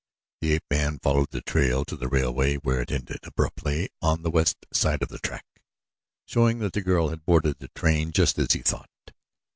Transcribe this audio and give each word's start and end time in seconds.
The 0.39 0.53
ape 0.53 0.63
man 0.71 0.97
followed 0.97 1.29
the 1.29 1.41
trail 1.41 1.85
to 1.85 1.95
the 1.95 2.07
railway 2.07 2.55
where 2.55 2.81
it 2.81 2.89
ended 2.89 3.19
abruptly 3.21 3.91
on 4.01 4.23
the 4.23 4.31
west 4.31 4.57
side 4.73 5.03
of 5.03 5.09
the 5.09 5.19
track, 5.19 5.45
showing 6.25 6.57
that 6.57 6.73
the 6.73 6.81
girl 6.81 7.09
had 7.09 7.23
boarded 7.23 7.59
the 7.59 7.69
train, 7.75 8.11
just 8.11 8.39
as 8.39 8.53
he 8.53 8.63
thought. 8.63 8.89